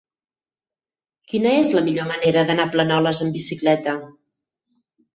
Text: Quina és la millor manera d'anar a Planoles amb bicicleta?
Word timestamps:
Quina 1.33 1.51
és 1.59 1.75
la 1.77 1.85
millor 1.89 2.09
manera 2.13 2.45
d'anar 2.49 2.67
a 2.71 2.75
Planoles 2.79 3.25
amb 3.27 3.41
bicicleta? 3.41 3.99